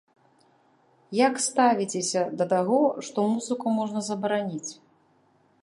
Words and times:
Як 1.27 1.35
ставіцеся 1.47 2.21
да 2.39 2.45
таго, 2.53 2.79
што 3.09 3.27
музыку 3.35 3.65
можна 3.79 3.99
забараніць? 4.09 4.71